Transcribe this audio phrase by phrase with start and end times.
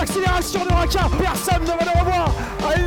[0.00, 1.00] l'accélération de Raka.
[1.18, 2.34] Personne ne va le revoir.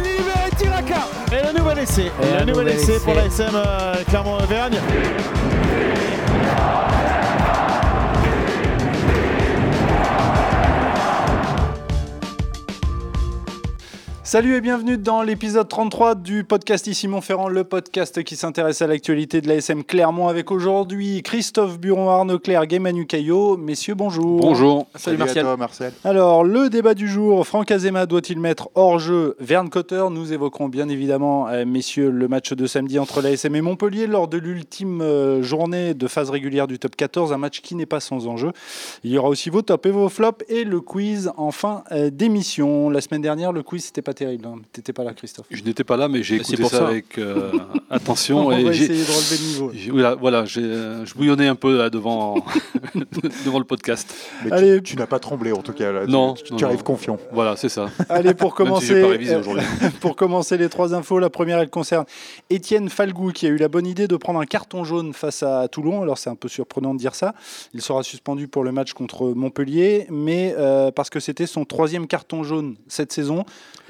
[0.04, 1.08] Liberty Raka.
[1.32, 2.12] Et le nouvel essai.
[2.22, 4.80] Et le nouvel essai pour la SM euh, Clermont-Auvergne.
[14.34, 18.88] Salut et bienvenue dans l'épisode 33 du podcast Ici Montferrand, le podcast qui s'intéresse à
[18.88, 23.58] l'actualité de la SM Clermont avec aujourd'hui Christophe Buron, Arnaud Claire, Manu Caillot.
[23.58, 24.40] Messieurs, bonjour.
[24.40, 24.88] Bonjour.
[24.96, 25.46] Salut, Martial.
[25.46, 25.94] toi, Marcel.
[26.04, 30.68] Alors, le débat du jour, Franck Azema doit-il mettre hors jeu Verne Cotter Nous évoquerons
[30.68, 34.40] bien évidemment, euh, messieurs, le match de samedi entre la SM et Montpellier lors de
[34.40, 38.26] l'ultime euh, journée de phase régulière du top 14, un match qui n'est pas sans
[38.26, 38.52] enjeu.
[39.04, 42.10] Il y aura aussi vos tops et vos flops et le quiz en fin euh,
[42.10, 42.90] d'émission.
[42.90, 44.23] La semaine dernière, le quiz, c'était pas terrible.
[44.26, 44.56] Hein.
[44.72, 45.46] T'étais pas là, Christophe.
[45.50, 46.88] Je n'étais pas là, mais j'ai écouté ça, ça.
[46.88, 47.52] avec euh,
[47.90, 48.48] attention.
[48.48, 49.72] On et va j'ai- essayer de relever le niveau.
[49.74, 52.44] j'ai- voilà, voilà, j'ai, euh, je bouillonnais un peu là, devant,
[53.46, 54.14] devant le podcast.
[54.44, 54.82] Mais tu- Allez.
[54.84, 55.92] tu, n'as pas tremblé en tout cas.
[55.92, 56.06] Là.
[56.08, 56.84] Non, tu, tu non, arrives non.
[56.84, 57.20] confiant.
[57.32, 57.90] Voilà, c'est ça.
[58.10, 59.64] Allez, pour Même si j'ai commencer, pas révisé euh, aujourd'hui.
[60.00, 62.06] pour commencer les trois infos, la première elle concerne
[62.50, 65.68] Étienne Falgou qui a eu la bonne idée de prendre un carton jaune face à
[65.68, 66.02] Toulon.
[66.02, 67.34] Alors c'est un peu surprenant de dire ça.
[67.74, 72.08] Il sera suspendu pour le match contre Montpellier, mais euh, parce que c'était son troisième
[72.08, 73.46] carton jaune cette saison.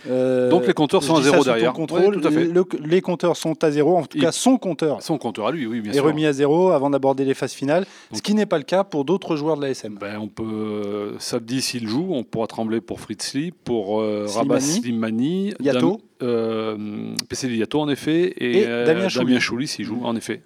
[0.10, 1.74] Euh, Donc les compteurs sont à zéro derrière.
[1.74, 2.16] Contrôle.
[2.16, 2.46] Ouais, tout à fait.
[2.46, 5.52] Le- les compteurs sont à zéro, en tout Il- cas son compteur Son compteur à
[5.52, 6.04] lui, oui, bien est sûr.
[6.06, 9.06] remis à zéro avant d'aborder les phases finales, ce qui n'est pas le cas pour
[9.06, 9.98] d'autres joueurs de la SM.
[10.00, 14.28] Ben, on peut, euh, Sabdi s'il joue, on pourra trembler pour Fritz Lee, pour euh,
[14.28, 14.50] Slimani.
[14.50, 15.80] Rabat Slimani, Yato.
[15.92, 19.40] Dam- euh, PCD Yato en effet, et, Et euh, Damien Chouli.
[19.40, 20.42] Chouli s'il joue en effet.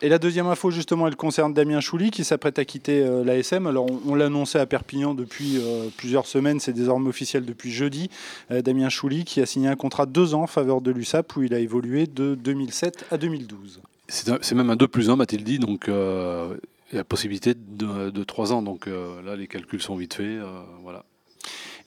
[0.00, 3.66] Et la deuxième info, justement, elle concerne Damien Chouli qui s'apprête à quitter euh, l'ASM.
[3.66, 8.08] Alors, on, on l'annonçait à Perpignan depuis euh, plusieurs semaines, c'est désormais officiel depuis jeudi.
[8.52, 11.36] Euh, Damien Chouli qui a signé un contrat de deux ans en faveur de l'USAP
[11.36, 13.80] où il a évolué de 2007 à 2012.
[14.08, 16.56] C'est même un 2 plus 1, m'a-t-il dit, donc euh,
[16.92, 18.62] il y a possibilité de, de 3 ans.
[18.62, 20.38] Donc là, les calculs sont vite faits.
[20.82, 21.04] voilà.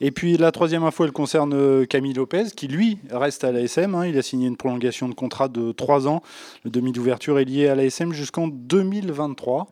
[0.04, 3.94] Et puis la troisième info, elle concerne euh, Camille Lopez, qui lui reste à l'ASM.
[3.94, 4.04] hein.
[4.04, 6.22] Il a signé une prolongation de contrat de trois ans.
[6.64, 9.68] Le demi d'ouverture est lié à l'ASM jusqu'en 2023.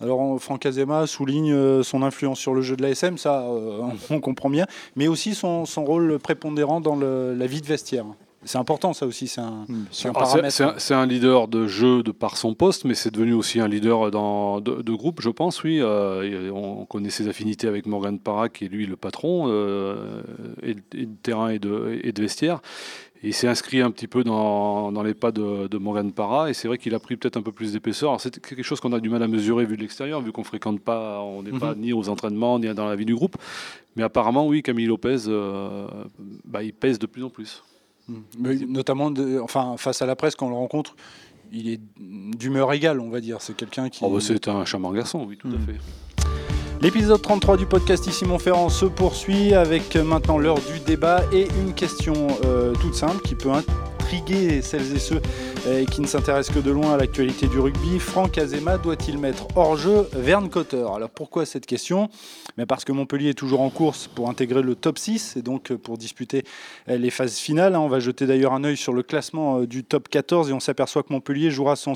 [0.00, 4.20] Alors Franck Azema souligne euh, son influence sur le jeu de l'ASM, ça euh, on
[4.20, 8.04] comprend bien, mais aussi son, rôle prépondérant dans la vie de vestiaire.
[8.44, 10.74] C'est important ça aussi, c'est un, c'est- paramètre.
[10.78, 14.10] C'est un, leader de jeu de par son poste, mais c'est devenu aussi un leader
[14.10, 15.78] dans, de, de groupe, je pense, oui.
[15.80, 20.22] Euh, on connaît ses affinités avec Morgan Parra, qui est lui le patron, euh,
[20.62, 22.60] et, et de terrain et de, et de vestiaire.
[23.22, 26.50] Et il s'est inscrit un petit peu dans, dans les pas de, de Morgan Parra,
[26.50, 28.20] et c'est vrai qu'il a pris peut-être un peu plus d'épaisseur.
[28.20, 30.80] C'est quelque chose qu'on a du mal à mesurer vu de l'extérieur, vu qu'on fréquente
[30.80, 31.80] pas, on n'est pas Mhm.
[31.80, 33.36] ni aux entraînements, ni dans la vie du groupe.
[33.96, 35.86] Mais apparemment, oui, Camille Lopez, euh,
[36.44, 37.62] bah, il pèse de plus en plus.
[38.08, 38.14] Mm.
[38.38, 40.94] Mais notamment, de- enfin, face à la presse, quand on le rencontre,
[41.52, 43.38] il est d'humeur égale, on va dire.
[43.40, 44.04] C'est quelqu'un qui.
[44.04, 45.78] Oh, bah, c'est un charmant garçon, oui, tout à fait.
[46.80, 51.72] L'épisode 33 du podcast Ici Montferrand se poursuit avec maintenant l'heure du débat et une
[51.72, 53.50] question euh, toute simple qui peut
[54.14, 55.20] intriguer celles et ceux
[55.66, 57.98] euh, qui ne s'intéressent que de loin à l'actualité du rugby.
[57.98, 60.86] Franck Azema doit-il mettre hors jeu Verne Cotter?
[60.94, 62.08] Alors pourquoi cette question?
[62.56, 65.72] Mais Parce que Montpellier est toujours en course pour intégrer le top 6 et donc
[65.72, 66.44] euh, pour disputer
[66.88, 67.74] euh, les phases finales.
[67.74, 67.80] hein.
[67.80, 71.02] On va jeter d'ailleurs un œil sur le classement du top 14 et on s'aperçoit
[71.02, 71.94] que Montpellier jouera son,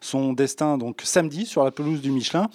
[0.00, 2.48] son destin donc samedi sur la pelouse du Michelin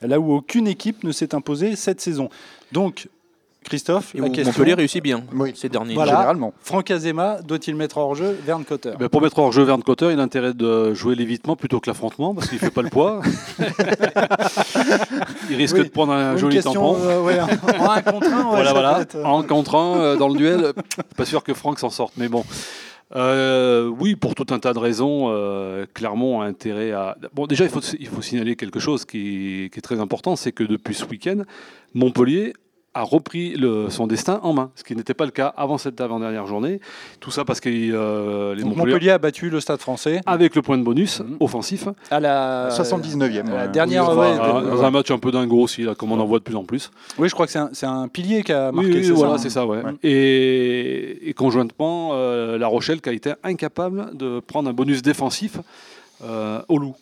[0.00, 2.30] là où aucune équipe ne s'est imposée cette saison.
[2.72, 3.08] Donc,
[3.62, 4.44] Christophe, la question.
[4.52, 5.52] Montpellier réussit bien Oui.
[5.54, 6.12] ces derniers Voilà.
[6.12, 6.52] Généralement.
[6.60, 10.10] Franck Azema doit-il mettre hors jeu Verne Cotter Ben, pour mettre hors jeu Verne Cotter,
[10.12, 13.20] il a intérêt de jouer l'évitement plutôt que l'affrontement parce qu'il fait pas le poids.
[15.50, 15.84] il risque Oui.
[15.84, 16.96] de prendre un Une joli question, tampon.
[17.02, 17.46] euh, ouais, en
[17.90, 19.00] un contre un, ouais, voilà, voilà.
[19.00, 20.72] être, euh, En contre un euh, dans le duel,
[21.16, 22.44] pas sûr que Franck s'en sorte, mais bon.
[23.14, 27.16] Euh, oui, pour tout un tas de raisons, euh, Clermont a intérêt à.
[27.34, 30.52] Bon, déjà, il faut, il faut signaler quelque chose qui, qui est très important c'est
[30.52, 31.42] que depuis ce week-end,
[31.92, 32.54] Montpellier
[32.94, 36.00] a repris le- son destin en main, ce qui n'était pas le cas avant cette
[36.00, 36.78] avant-dernière journée.
[37.20, 40.60] Tout ça parce que euh, les Montpellier, Montpellier a battu le Stade français avec le
[40.62, 41.36] point de bonus Mhm.
[41.40, 43.48] offensif, à la 79e.
[43.48, 43.68] la ouais.
[43.68, 46.38] dernière, Oui, ouais, dans un match un peu dingo aussi, là, comme on en voit
[46.38, 46.90] de plus en plus.
[47.18, 48.92] Oui, je crois que c'est un, pilier qui a Oui, marqué.
[48.92, 49.50] oui, c'est voilà, c'est hein.
[49.50, 49.82] ça, ouais.
[49.82, 49.92] Ouais.
[50.02, 55.56] Et, et conjointement, euh, La Rochelle qui a été incapable de prendre un bonus défensif
[56.24, 56.94] euh, au loup.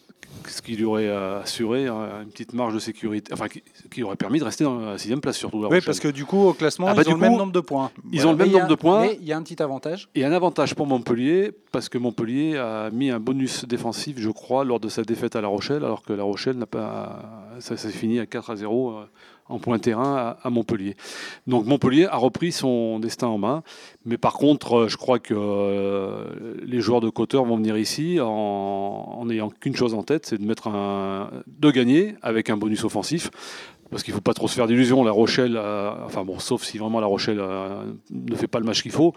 [0.48, 4.02] Ce qui lui aurait euh, assuré euh, une petite marge de sécurité, enfin qui, qui
[4.02, 5.62] aurait permis de rester dans la sixième place surtout.
[5.62, 7.52] La Oui, parce que du coup, au classement, Ah bah, ils ont le même nombre
[7.52, 7.90] de points.
[8.12, 9.02] ils ont le même a- nombre de points.
[9.02, 10.08] Mais il y a un petit avantage.
[10.14, 14.64] Et un avantage pour Montpellier, parce que Montpellier a mis un bonus défensif, je crois,
[14.64, 17.22] lors de sa défaite à La Rochelle, alors que La Rochelle n'a pas.
[17.60, 19.04] Ça s'est fini à 4 à 0 euh,
[19.50, 20.96] en point terrain à, Montpellier.
[21.46, 23.62] Donc Montpellier a repris son destin en main.
[24.06, 28.18] Mais par contre, euh, je crois que euh, les joueurs de Cotter vont venir ici
[28.20, 33.30] en, n'ayant qu'une chose en tête, c'est de de gagner avec un bonus offensif
[33.90, 35.02] parce qu'il ne faut pas trop se faire d'illusions.
[35.04, 38.64] La Rochelle, euh, enfin bon, sauf si vraiment La Rochelle euh, ne fait pas le
[38.64, 39.12] match qu'il faut,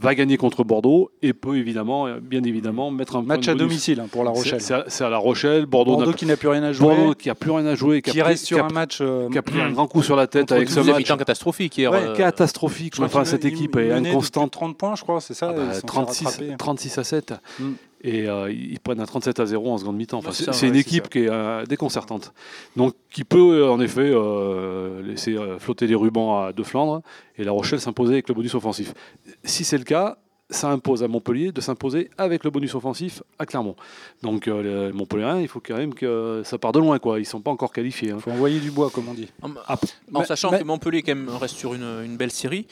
[0.00, 3.50] va gagner contre Bordeaux et peut évidemment, euh, bien évidemment, mettre un point Match de
[3.50, 3.68] à bonus.
[3.68, 4.60] domicile hein, pour La Rochelle.
[4.60, 7.30] C'est- à, La Rochelle, Bordeaux, Bordeaux n'a- qui n'a plus rien à jouer, Bordeaux qui
[7.30, 8.98] a plus rien à jouer, qui a pris- reste sur qui a- un match.
[9.00, 11.76] euh, qui a pris un grand coup sur la tête avec ce match habitants catastrophiques
[11.78, 11.92] hier.
[11.92, 12.94] Ouais, euh, catastrophique.
[12.94, 14.50] je crois Enfin, cette équipe est inconstante.
[14.52, 16.54] 30 points, je crois, c'est ça Ah bah, ils sont fait 36, rattraper.
[16.58, 17.34] 36 à 7.
[17.60, 17.64] Mm.
[18.06, 20.18] Et euh, ils prennent un 37 à 0 en seconde mi-temps.
[20.18, 21.08] Enfin, Ouais, c'est une équipe ça.
[21.10, 22.34] qui est euh, déconcertante.
[22.76, 27.00] Donc, qui peut euh, en effet euh, laisser euh, flotter les rubans à De Flandre
[27.38, 28.92] et La Rochelle s'imposer avec le bonus offensif.
[29.44, 30.18] Si c'est le cas,
[30.50, 33.74] ça impose à Montpellier de s'imposer avec le bonus offensif à Clermont.
[34.22, 36.98] Donc, euh, les Montpellier, il faut quand même que ça part de loin.
[36.98, 37.16] Quoi.
[37.18, 38.10] Ils ne sont pas encore qualifiés.
[38.10, 38.16] hein.
[38.18, 39.28] Il faut envoyer du bois, comme on dit.
[39.40, 39.78] En, Ah,
[40.12, 42.66] en mais- sachant mais- que Montpellier quand même reste sur une, une belle série.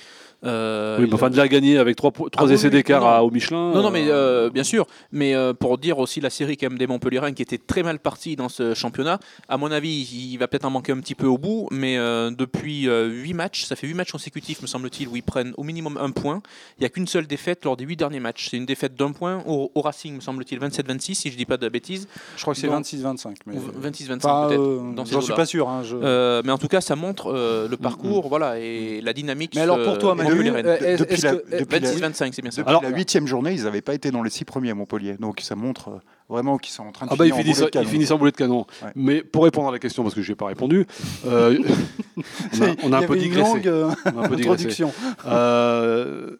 [0.44, 3.31] Euh, Oui, il- mais enfin, déjà gagné avec 3, Ah oui, essais oui, d'écart au
[3.31, 3.73] Michelin.
[3.73, 4.87] Non, non, mais euh, euh, bien sûr.
[5.12, 6.87] Mais euh, pour dire aussi la série quand même des
[7.35, 9.19] qui était très mal partie dans ce championnat,
[9.49, 10.03] à mon avis,
[10.33, 13.65] il va peut-être en manquer un petit peu au bout, mais euh, depuis 8 matchs,
[13.65, 16.43] ça fait 8 matchs consécutifs, me semble-t-il, où ils prennent au minimum un point.
[16.79, 18.49] Il n'y a qu'une seule défaite lors des 8 derniers matchs.
[18.50, 21.56] C'est une défaite d'un point au, au Racing, me semble-t-il, 27-26, si je dis pas
[21.56, 22.81] de bêtises, Je crois que c'est Non.
[22.81, 23.37] 26-25.
[23.47, 24.61] mais- ou 26-25 Enfin, peut-être.
[24.61, 25.69] euh, J'en suis pas sûr.
[25.69, 29.12] hein, je- Euh, mais en tout cas, ça montre euh, le parcours, voilà, et la
[29.12, 29.53] dynamique.
[29.55, 32.62] Mais alors pour toi, Manu, euh, Depuis la- que- depuis la- 26-25, c'est bien ça.
[32.62, 35.14] Depuis Alors- la huitième journée, ils n'avaient pas été dans les six premiers à Montpellier.
[35.19, 35.99] Donc ça montre euh,
[36.29, 37.88] vraiment qu'ils sont en train de Ah bah ils finir finissent, ils canon.
[37.88, 38.67] finissent en boulet de canon.
[38.82, 38.90] Ouais.
[38.94, 40.87] Mais pour répondre à la question, parce que je n'ai pas répondu,
[41.26, 41.58] euh,
[42.55, 43.40] on a, on un peu digressé.
[43.62, 43.70] longue
[44.06, 44.67] On a un peu digressé.
[44.67, 44.93] introduction.
[45.26, 46.37] Euh,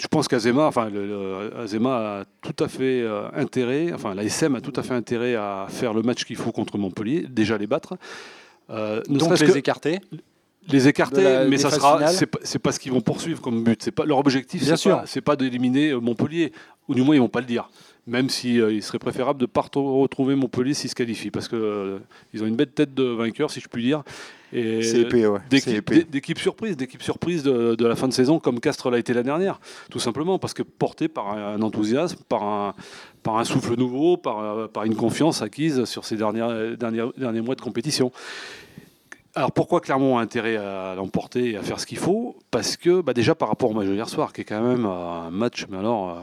[0.00, 4.22] je pense qu'Azema, enfin, le, le- Azema a tout à fait euh, intérêt, enfin, la
[4.22, 7.58] SM a tout à fait intérêt à faire le match qu'il faut contre Montpellier, déjà
[7.58, 7.94] les battre.
[8.70, 9.98] Euh, ne Donc les que écarter.
[10.68, 12.06] Les écarter, la- mais ça sera,
[12.42, 13.82] c'est pas, ce qu'ils vont poursuivre comme but.
[13.82, 14.62] C'est pas leur objectif.
[14.62, 14.98] Bien c'est sûr.
[15.00, 16.52] pas, c'est pas d'éliminer euh, Montpellier,
[16.88, 17.70] ou du moins ils vont pas le dire.
[18.06, 21.56] Même si euh, il serait préférable de pas retrouver- Montpellier s'ils se qualifient, parce que
[21.56, 21.98] euh,
[22.32, 24.02] ils ont une belle tête de vainqueur, si je puis dire.
[24.52, 25.38] Et C'est épais, ouais.
[25.48, 29.26] D'équipe surprise, d'équipe surprise de, de la fin de saison, comme Castres l'a été l'année
[29.26, 29.60] dernière,
[29.90, 32.74] tout simplement parce que porté par un enthousiasme, par un,
[33.22, 38.10] par un souffle nouveau, par, par une confiance acquise sur ces derniers mois de compétition.
[39.34, 42.36] Alors pourquoi Clermont a intérêt à l'emporter et à faire ce qu'il faut?
[42.50, 44.86] Parce que bah, déjà par rapport au match de hier soir, qui est quand même
[44.86, 46.20] euh, un match, mais alors euh,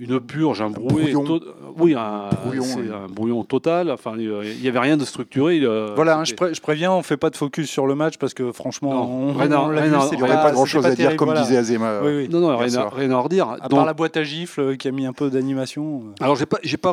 [0.00, 1.22] une purge, un brouillon.
[1.24, 1.40] to-
[1.78, 2.88] oui, un Brouillon, c'est oui.
[2.92, 3.90] un brouillon total.
[3.90, 4.30] Enfin, il
[4.62, 5.60] n'y avait rien de structuré.
[5.62, 8.16] euh, Voilà, hein, je, pré- je préviens, on fait pas de focus sur le match
[8.16, 10.22] parce que franchement, Non, on, rien à- on l'a rien vu, à- c'est Il n'y
[10.22, 11.42] aurait pas grand-chose à dire, comme voilà.
[11.42, 12.00] disait Azema.
[12.02, 12.28] Oui, oui.
[12.30, 12.94] Non, non, Hier rien à, soir.
[12.94, 13.48] rien à redire.
[13.50, 16.02] À Donc- part la boîte à gifles euh, qui a mis un peu d'animation.
[16.20, 16.24] euh.
[16.24, 16.90] Alors, j'ai pas, j'ai pas,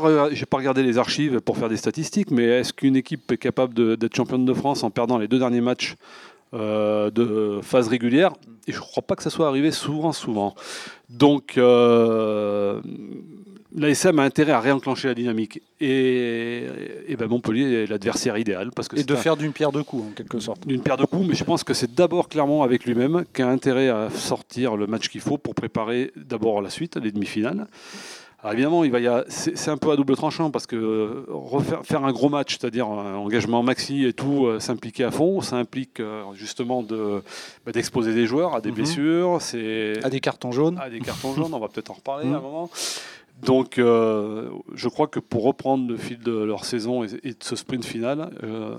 [0.57, 4.43] regardé les archives pour faire des statistiques, mais est-ce qu'une équipe est capable d'être championne
[4.45, 5.95] de France en perdant les deux derniers matchs
[6.57, 8.31] euh, de phase régulière
[8.67, 10.55] Et je crois pas que ça soit arrivé souvent, souvent.
[11.09, 12.81] Donc, euh,
[13.75, 15.61] l'ASM a intérêt à réenclencher la dynamique.
[15.79, 16.65] Et,
[17.07, 19.71] et ben Montpellier est l'adversaire idéal parce que Et c'est de un- faire d'une pierre
[19.71, 20.65] deux coups, en quelque sorte.
[20.67, 23.47] d'une paire de coups, mais je pense que c'est d'abord clairement avec lui-même qui a
[23.49, 27.67] intérêt à sortir le match qu'il faut pour préparer d'abord la suite, les demi-finales.
[28.43, 31.25] Alors évidemment, il va y a- c'est un peu à double tranchant parce que euh,
[31.29, 35.41] refaire, faire un gros match, c'est-à-dire un engagement maxi et tout, euh, s'impliquer à fond,
[35.41, 37.23] ça implique euh, justement de-
[37.65, 38.75] bah, d'exposer des joueurs à des Mhm.
[38.75, 40.77] blessures, c'est À des cartons jaunes.
[40.79, 42.33] à des cartons jaunes, on va peut-être en reparler Mhm.
[42.35, 42.69] à un moment.
[43.41, 47.37] Donc, euh, je crois que pour reprendre le fil de leur saison et, et de
[47.43, 48.75] ce sprint final, euh,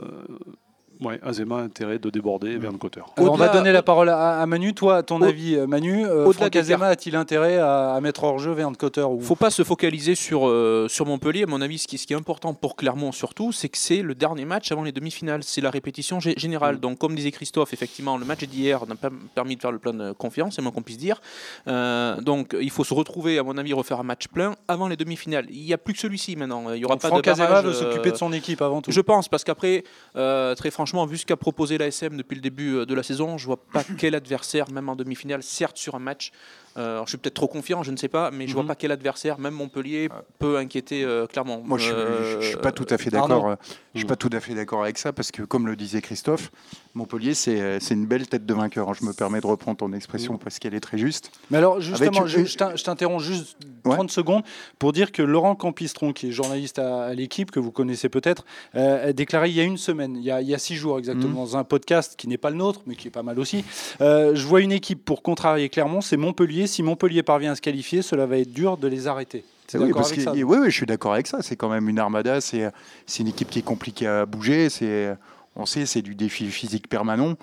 [1.00, 3.12] ouais, Azema a intérêt de déborder vers le coteur.
[3.16, 4.74] Alors, on va donner la parole à, à Manu.
[4.74, 8.00] Toi, à ton Au- avis, euh, Manu, euh, au-delà Franck Azema a-t-il intérêt à, à
[8.00, 9.20] mettre hors jeu Verne Cotter ou...
[9.20, 11.44] faut pas se focaliser sur, euh, sur Montpellier.
[11.44, 14.02] À mon avis, ce qui, ce qui est important pour Clermont surtout, c'est que c'est
[14.02, 15.42] le dernier match avant les demi-finales.
[15.42, 16.80] C'est la répétition gé- générale.
[16.80, 19.92] Donc, comme disait Christophe, effectivement, le match d'hier n'a pas permis de faire le plein
[19.94, 21.20] de confiance, c'est moins qu'on puisse dire.
[21.66, 24.96] Euh, donc, il faut se retrouver, à mon avis, refaire un match plein avant les
[24.96, 25.46] demi-finales.
[25.50, 26.72] Il n'y a plus que celui-ci maintenant.
[26.72, 28.80] Il y aura Donc, pas Franck de Azema barrage, veut s'occuper de son équipe avant
[28.82, 28.90] tout.
[28.90, 29.84] Je pense, parce qu'après,
[30.16, 33.38] euh, très franchement, vu ce qu'a proposé l'ASM depuis le début euh, de la saison,
[33.38, 36.32] je vois pas quel adversaire, même en demi-finale, certes sur un match,
[36.82, 38.68] alors, je suis peut-être trop confiant, je ne sais pas, mais je vois Mhm.
[38.68, 40.08] pas quel adversaire, même Montpellier,
[40.38, 41.60] peut inquiéter euh, clairement.
[41.64, 43.48] Moi, je suis, Euh, suis pas tout à fait d'accord.
[43.48, 43.54] euh,
[43.94, 46.52] Je suis pas tout à fait d'accord avec ça parce que, comme le disait Christophe,
[46.94, 48.94] Montpellier, c'est euh, une belle tête de vainqueur.
[48.94, 51.32] Je me permets de reprendre ton expression parce qu'elle est très juste.
[51.50, 53.94] Mais alors, justement, Avec- je, je t'in- je t'interromps juste Ouais.
[53.94, 54.42] 30 secondes
[54.78, 58.44] pour dire que Laurent Campistron, qui est journaliste à, à l'équipe, que vous connaissez peut-être,
[58.76, 60.76] euh, a déclaré il y a une semaine, il y a, il y a six
[60.76, 61.34] jours exactement, Mhm.
[61.36, 63.64] dans un podcast qui n'est pas le nôtre, mais qui est pas mal aussi.
[64.00, 66.66] euh, je vois une équipe pour contrarier Clermont, c'est Montpellier.
[66.68, 69.44] Si Montpellier parvient à se qualifier, cela va être dur de les arrêter.
[69.66, 71.42] C'est Oui, parce avec ça oui, oui, je suis d'accord avec ça.
[71.42, 72.40] C'est quand même une armada.
[72.40, 72.70] C'est
[73.18, 74.70] une équipe qui est compliquée à bouger.
[74.70, 75.14] C'est
[75.58, 77.34] on sait, c'est du défi physique permanent.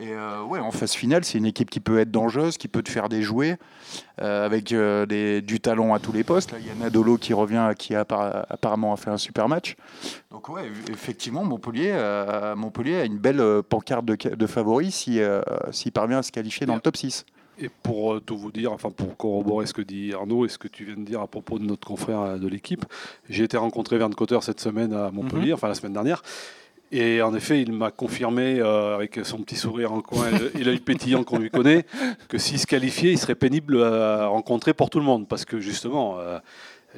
[0.00, 2.82] Et euh, ouais, en phase finale, c'est une équipe qui peut être dangereuse, qui peut
[2.82, 3.58] te faire des jouets,
[4.22, 6.52] euh, avec euh, des, du talent à tous les postes.
[6.52, 8.02] Là, il y a Nadolo qui revient, qui a,
[8.48, 9.74] apparemment a fait un super match.
[10.30, 15.28] Donc ouais, effectivement, Montpellier, euh, Montpellier a une belle pancarte de, de favoris s'il
[15.72, 17.26] s'il parvient à se qualifier dans le top 6.
[17.60, 20.58] Et pour euh, tout vous dire, enfin pour corroborer ce que dit Arnaud et ce
[20.58, 22.84] que tu viens de dire à propos de notre confrère euh, de l'équipe,
[23.28, 26.22] j'ai été rencontré Verne Cotter cette semaine à Montpellier, enfin la semaine dernière.
[26.90, 30.26] Et en effet, il m'a confirmé, euh, avec son petit sourire en coin
[30.58, 31.84] et l'œil pétillant qu'on lui connaît,
[32.28, 35.28] que s'il se qualifiait, il serait pénible à rencontrer pour tout le monde.
[35.28, 36.38] Parce que justement, euh,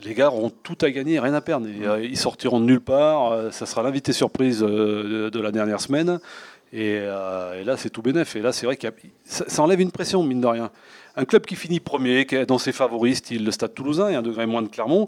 [0.05, 1.67] les gars auront tout à gagner, rien à perdre.
[1.67, 3.52] Et, euh, ils sortiront de nulle part.
[3.52, 6.21] ça sera l'invité surprise de, de la dernière semaine.
[6.73, 8.37] Et, euh, et là, c'est tout bénef.
[8.37, 8.87] Et là, c'est vrai que
[9.25, 10.71] ça, ça enlève une pression, mine de rien.
[11.17, 14.15] Un club qui finit premier, qui est dans ses favoris, style le Stade Toulousain et
[14.15, 15.05] un degré moins de Clermont,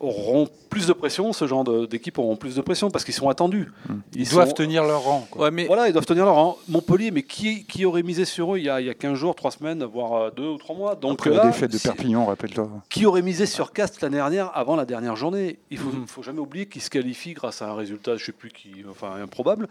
[0.00, 1.32] auront plus de pression.
[1.32, 3.70] Ce genre d'équipe auront plus de pression parce qu'ils sont attendus.
[4.16, 5.26] Ils doivent sont- tenir leur rang.
[5.30, 5.44] quoi.
[5.44, 6.58] Ouais, mais Voilà, ils doivent tenir leur rang.
[6.68, 9.14] Montpellier, mais qui, qui aurait misé sur eux il y, a, il y a 15
[9.16, 10.94] jours, 3 semaines, voire euh, 2 ou 3 mois?
[10.96, 12.68] Donc Après là, la défaite de Perpignan, rappelle-toi.
[12.90, 15.60] qui aurait misé sur Cast l'année dernière avant la dernière journée?
[15.70, 16.06] Il ne faut, Mhm.
[16.08, 18.72] faut jamais oublier qu'ils se qualifient grâce à un résultat, je ne sais plus qui,
[18.90, 19.68] enfin improbable.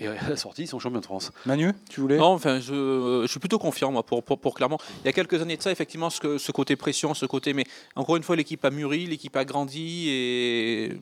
[0.00, 1.30] Et à la sortie, ils sont champions de France.
[1.46, 4.54] Manu, tu voulais Non, enfin, je, euh, je suis plutôt confiant, moi, pour, pour, pour
[4.54, 4.78] Clermont.
[5.04, 7.52] Il y a quelques années de ça, effectivement, ce, que- ce côté pression, ce côté.
[7.52, 7.64] Mais
[7.96, 10.98] encore une fois, l'équipe a mûri, l'équipe a grandi et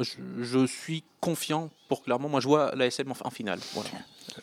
[0.00, 0.12] je,
[0.42, 2.28] je suis confiant pour Clermont.
[2.28, 3.58] Moi, je vois l'ASM en, en finale.
[3.74, 3.88] Voilà.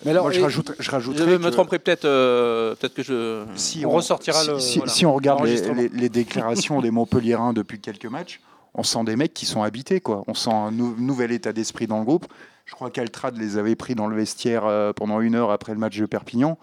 [0.05, 3.43] Mais alors, Moi, je rajoute, je me tromperai peut-être, euh, peut-être que je.
[3.55, 5.81] si on ressortira si, le- si- voilà, si on regarde les, l'enregistrement.
[5.81, 8.41] les- les déclarations des Montpelliérains depuis quelques matchs,
[8.73, 10.01] on sent des mecs qui sont habités.
[10.01, 10.23] Quoi.
[10.27, 12.25] On sent un nou- nouvel état d'esprit dans le groupe.
[12.65, 15.79] Je crois qu'Altrad les avait pris dans le vestiaire euh, pendant une heure après le
[15.79, 16.57] match de Perpignan.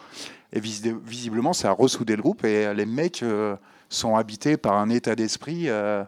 [0.52, 2.45] Et vis- visiblement, ça a ressoudé le groupe.
[2.45, 3.54] Et les mecs euh,
[3.88, 6.02] sont habités par un état d'esprit euh,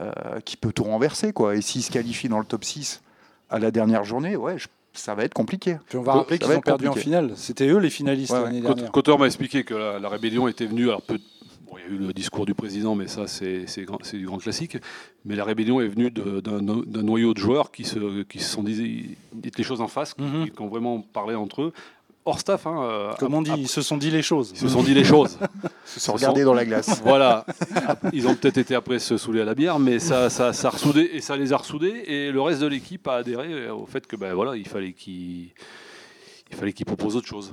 [0.00, 0.10] euh,
[0.44, 1.32] qui peut tout renverser.
[1.32, 1.56] Quoi.
[1.56, 3.02] Et s'ils se qualifient dans le top 6
[3.50, 5.76] à la dernière journée, ouais, je- ça va être compliqué.
[5.88, 7.32] Puis on va rappeler qu'ils ont perdu en finale.
[7.36, 8.92] C'était eux les finalistes Ouais, l'année dernière.
[8.92, 10.84] Cotter m'a expliqué que la, la rébellion était venue.
[10.88, 11.18] Alors, peu-
[11.74, 14.16] bon, il y a eu le discours du président, mais ça, c'est c'est grand- c'est
[14.18, 14.78] du grand classique.
[15.24, 18.50] Mais la rébellion est venue de- d'un d'un noyau de joueurs qui se, qui se
[18.50, 20.50] sont dit, dit les choses en face, qui, Mhm.
[20.50, 21.72] qui ont vraiment parlé entre eux.
[22.26, 24.52] Hors staff, hein, euh, Comme on dit, ils se sont dit les choses.
[24.54, 25.36] ils se sont dit les choses.
[25.42, 27.02] Ils se sont regardés sont- dans la glace.
[27.04, 27.44] Voilà.
[28.14, 30.70] Ils ont peut-être été après se saouler à la bière, mais ça, ça, ça a
[30.70, 32.02] ressoudé et ça les a ressoudés.
[32.06, 35.50] Et le reste de l'équipe a adhéré au fait que ben voilà, il fallait qu'ils
[36.50, 37.52] il fallait qu'ils proposent autre chose.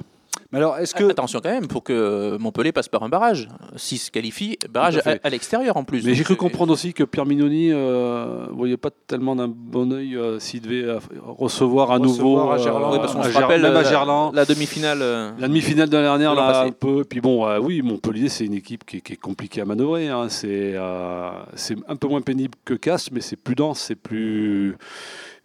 [0.51, 3.47] Mais alors, est-ce que Attention quand même, pour que Montpellier passe par un barrage.
[3.77, 5.21] S'il se qualifie, barrage à à, fait.
[5.23, 6.05] à l'extérieur en plus.
[6.05, 9.91] Mais j'ai cru c'est- comprendre aussi que Pierre Mignoni ne voyait pas tellement d'un bon
[9.93, 12.91] oeil euh, s'il devait euh, recevoir à nouveau à Gerland.
[12.93, 14.33] Oui, parce qu'on se rappelle même à la, Gerland.
[14.35, 14.99] la demi-finale.
[15.01, 16.69] euh, La demi-finale de la dernière, De là, passé.
[16.69, 17.03] un peu.
[17.05, 20.09] Puis bon, euh, oui, Montpellier, c'est une équipe qui est, qui est compliquée à manœuvrer.
[20.09, 20.27] hein.
[20.29, 24.75] C'est euh, c'est un peu moins pénible que Castres, mais c'est plus dense, c'est plus.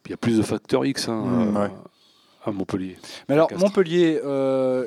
[0.06, 1.70] Il y a plus de facteurs X hein, Mm, euh, ouais.
[2.46, 2.96] À Montpellier.
[3.28, 3.50] Mais alors.
[3.56, 4.86] Montpellier euh,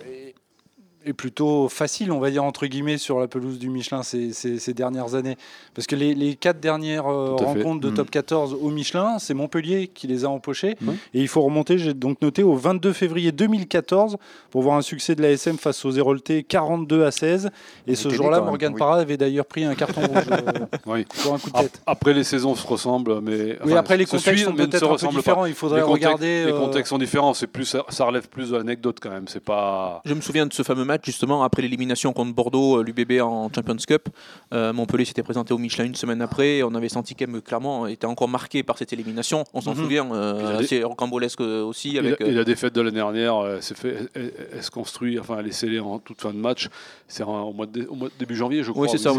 [1.06, 4.60] est- plutôt facile, on va dire, entre guillemets, sur la pelouse du Michelin ces, ces-
[4.60, 5.38] ces dernières années.
[5.74, 7.44] Parce que les, les quatre dernières euh, fait.
[7.46, 7.94] rencontres de Mm.
[7.96, 10.78] top 14 au Michelin, c'est Montpellier qui les a empochées.
[11.14, 14.18] Et il faut remonter, j'ai donc noté, au 22 février 2014
[14.52, 17.50] pour voir un succès de l'ASM face aux Héroltais 42 à 16.
[17.88, 18.80] Et On ce jour-là, même, Morgan oui.
[18.80, 20.52] Parra avait d'ailleurs pris un carton rouge euh,
[20.86, 21.06] Oui.
[21.24, 21.82] pour un coup de tête.
[21.86, 23.58] Après, les saisons se ressemblent, mais.
[23.64, 25.20] Oui, enfin, après, les contextes suivent, sont peut-être un peu ressemblent pas.
[25.22, 25.46] différents.
[25.46, 26.46] Il faudrait les contextes, regarder.
[26.46, 27.34] les euh, contextes sont différents.
[27.34, 29.28] C'est plus, ça relève plus de l'anecdote quand même.
[29.28, 30.02] C'est pas.
[30.06, 33.50] Je me souviens de ce fameux match justement après l'élimination contre Bordeaux, euh, l'UBB en
[33.54, 34.10] Champions Cup.
[34.54, 36.58] Euh, Montpellier s'était présenté au Michelin une semaine après.
[36.58, 39.44] et On avait senti qu'elle clairement était encore marqué par cette élimination.
[39.54, 39.78] On s'en Mhm.
[39.84, 41.96] souvient, a euh, c'est rocambolesque aussi.
[41.96, 44.64] Et, Avec, la, et la défaite de l'année dernière, euh, elle, s'est fait, elle, elle
[44.64, 46.68] se construit, enfin, elle est scellée en toute fin de match.
[47.08, 48.84] C'est au, mois de, dé- au mois de début janvier, je crois.
[48.86, 49.14] Oui, c'est ça,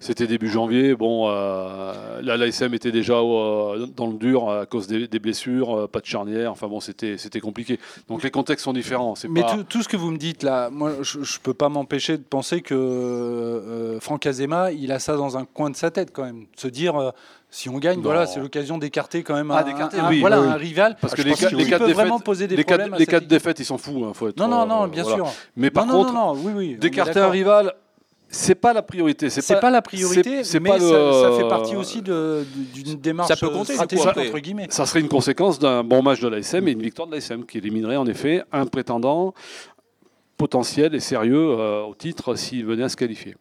[0.00, 0.94] C'était début janvier.
[0.96, 6.00] Bon, euh, là, l'ASM était déjà dans le dur à cause des, des blessures, pas
[6.00, 6.50] de charnière.
[6.52, 7.78] Enfin bon, c'était c'était compliqué.
[8.08, 9.14] Donc les contextes sont différents.
[9.14, 11.54] C'est Mais pas- tout, tout ce que vous me dites là, moi je, je peux
[11.54, 15.76] pas m'empêcher de penser que euh, Franck Azema, il a ça dans un coin de
[15.76, 17.10] sa tête quand même, de se dire euh,
[17.50, 18.02] si on gagne, Non.
[18.04, 20.96] voilà, c'est l'occasion d'écarter quand même Ah, un, d'écarter, un- oui, voilà, oui, un rival.
[21.00, 23.58] Parce que les quatre- qu'il les quatre défaites- poser des les quatre, les quatre défaites,
[23.60, 24.02] ils s'en foutent.
[24.04, 25.16] hein, faut être, Non, non, non, euh, bien voilà.
[25.24, 25.32] sûr.
[25.56, 27.72] Mais par non, contre, oui, d'écarter un rival,
[28.28, 29.30] c'est pas la priorité.
[29.30, 33.28] C'est pas, la priorité, c'est- mais pas ça, le- ça fait partie aussi d'une démarche
[33.28, 34.66] Ça peut compter, stratégique entre guillemets.
[34.70, 37.58] Ça serait une conséquence d'un bon match de l'ASM et une victoire de l'ASM qui
[37.58, 39.32] éliminerait en effet un prétendant
[40.36, 43.36] potentiel et sérieux euh, au titre s'il venait à se qualifier.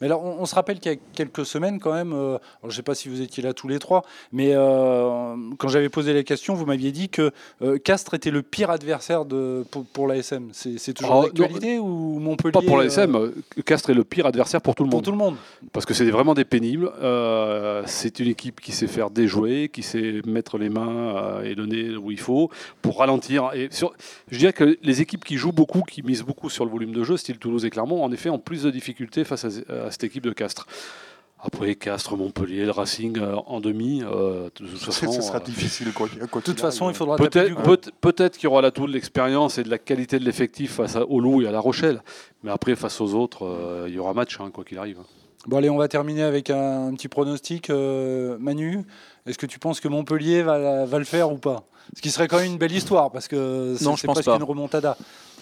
[0.00, 2.68] Mais alors, on, on se rappelle qu'il y a quelques semaines, quand même, euh, je
[2.68, 6.12] ne sais pas si vous étiez là tous les trois, mais euh, quand j'avais posé
[6.12, 7.30] la question, vous m'aviez dit que
[7.62, 10.48] euh, Castres était le pire adversaire de, pour, pour l'ASM.
[10.52, 13.34] C'est toujours Oh, d'actualité ou Montpellier Pas pour l'ASM, euh,
[13.64, 15.04] Castres est le pire adversaire pour tout le Pour monde.
[15.04, 15.36] tout le monde.
[15.72, 16.90] Parce que c'est vraiment des pénibles.
[17.86, 22.10] C'est une équipe qui sait faire déjouer, qui sait mettre les mains et nez où
[22.10, 22.50] il faut
[22.82, 23.50] pour ralentir.
[23.54, 23.92] Et sur,
[24.30, 27.02] je dirais que les équipes qui jouent beaucoup, qui misent beaucoup sur le volume de
[27.02, 30.04] jeu, style Toulouse et Clermont, en effet, ont plus de difficultés face à, à cette
[30.04, 30.66] équipe de Castres.
[31.38, 35.20] Après, Castres, Montpellier, le Racing euh, en demi, euh, de toute Ce façon.
[35.20, 36.96] sera euh, difficile quoi, qu'il- quoi De toute qu'il façon, il arrive.
[36.96, 37.62] faudra Peut-être
[38.00, 41.04] peut- qu'il y aura l'atout de l'expérience et de la qualité de l'effectif face à,
[41.06, 42.02] au Loup et à La Rochelle.
[42.42, 44.98] Mais après, face aux autres, euh, il y aura match, hein, quoi qu'il arrive.
[45.46, 47.70] Bon, allez, on va terminer avec un, petit pronostic.
[47.70, 48.84] euh, Manu,
[49.26, 51.64] est-ce que tu penses que Montpellier va, va le faire ou pas?
[51.94, 54.14] Ce qui serait quand même une belle histoire, parce que c'est Non, je c'est pense
[54.16, 54.36] presque pas.
[54.36, 54.96] une remontada.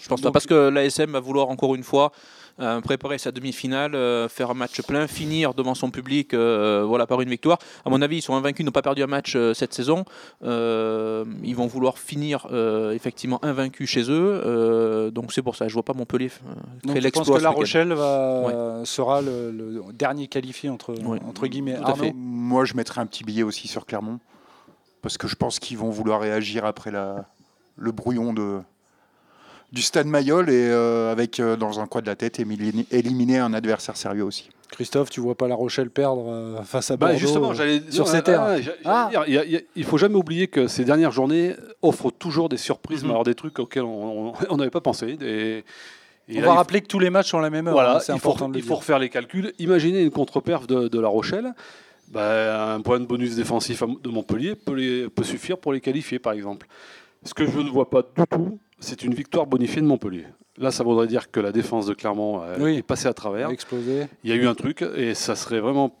[0.05, 2.11] Je pense Donc- pas parce que l'ASM va vouloir encore une fois
[2.59, 7.07] euh, préparer sa demi-finale, euh, faire un match plein, finir devant son public euh, voilà,
[7.07, 7.57] par une victoire.
[7.83, 10.05] À mon avis, ils sont invaincus, ils n'ont pas perdu un match euh, cette saison.
[10.43, 14.41] Euh, ils vont vouloir finir euh, effectivement invaincus chez eux.
[14.45, 17.37] euh, donc c'est pour ça, je vois pas Montpellier euh, Donc penses l'exploit.
[17.39, 17.49] que La.
[17.49, 20.93] Rochelle va, sera le, le dernier qualifié entre,
[21.27, 21.77] entre guillemets?
[21.77, 22.03] tout à Arnaud?
[22.03, 22.13] fait.
[22.15, 24.19] Moi, je mettrais un petit billet aussi sur Clermont.
[25.01, 27.25] Parce que je pense qu'ils vont vouloir réagir après la,
[27.75, 28.59] le brouillon de,
[29.75, 33.37] du stade Mayol et euh, avec euh, dans un coin de la tête éliminer, éliminer
[33.39, 34.49] un adversaire sérieux aussi.
[34.71, 38.07] Christophe, tu vois pas La Rochelle perdre euh, face à Bah, Bordeaux justement, j'allais sur
[38.07, 38.57] ces terres.
[38.85, 39.23] ah, Ah.
[39.27, 43.07] il faut jamais oublier que ces dernières journées offrent toujours des surprises, Mhm.
[43.07, 45.17] mais alors des trucs auxquels on n'avait pas pensé.
[45.21, 45.63] Et,
[46.29, 47.73] et On là, va rappeler que tous les matchs ont la même heure.
[47.73, 49.53] Voilà, hein, c'est il faut, important de le il faut refaire les calculs.
[49.59, 51.53] Imaginez une contre-perf de, de La Rochelle.
[52.07, 55.81] Bah, un point de bonus défensif à- de Montpellier peut, les- peut suffire pour les
[55.81, 56.67] qualifier, par exemple.
[57.25, 60.25] Ce que je ne vois pas du tout, c'est une victoire bonifiée de Montpellier.
[60.57, 62.77] Là, ça voudrait dire que la défense de Clermont euh, Oui.
[62.77, 63.49] est passée à travers.
[63.49, 64.07] Explosé.
[64.23, 65.93] Il y a eu un truc, et ça serait vraiment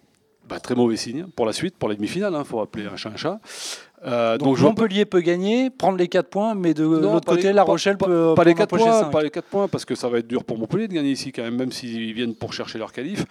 [0.47, 2.33] bah, très mauvais signe pour la suite, pour les demi-finales.
[2.37, 3.39] Il faut appeler un chat un chat.
[4.05, 7.63] Euh, Donc, Montpellier peut gagner, prendre les 4 points, mais de l'autre côté, les- La
[7.63, 9.83] Rochelle pas- peut pas les peut en 4 empocher points, pas les 4 points, parce
[9.83, 12.35] que ça va être dur pour Montpellier de gagner ici quand même, même s'ils viennent
[12.35, 13.25] pour chercher leur qualif.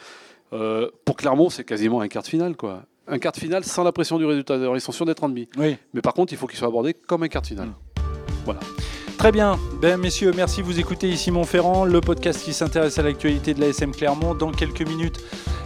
[0.53, 2.83] Euh, pour Clermont, c'est quasiment un quart de finale, quoi.
[3.07, 4.55] Un quart de finale sans la pression du résultat.
[4.55, 5.49] Alors, ils sont sûrs d'être en demi.
[5.59, 5.77] Oui.
[5.93, 7.69] Mais par contre, il faut qu'ils soient abordés comme un quart de finale.
[9.19, 9.59] Très bien.
[9.81, 10.61] Ben, messieurs, merci.
[10.61, 14.35] Vous écoutez ici Montferrand, le podcast qui s'intéresse à l'actualité de la SM Clermont.
[14.35, 15.19] Dans quelques minutes,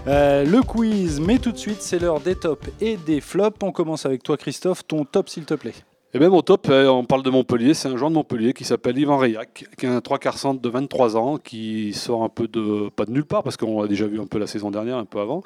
[0.07, 1.21] euh, le quiz.
[1.21, 3.59] Mais tout de suite, c'est l'heure des tops et des flops.
[3.63, 4.87] On commence avec toi, Christophe.
[4.87, 5.75] Ton top, s'il te plaît.
[6.15, 8.65] Et même au top, euh, on parle de Montpellier, c'est un joueur de Montpellier qui
[8.65, 12.31] s'appelle Yvan Rayac, qui a un 3 quarts centre de 23 ans, qui sort un
[12.31, 14.71] peu de, pas de nulle part, parce qu'on l'a déjà vu un peu la saison
[14.71, 15.43] dernière, un peu avant.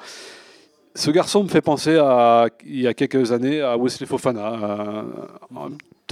[0.95, 5.03] Ce garçon me fait penser à, il y a quelques années, à Wesley Fofana,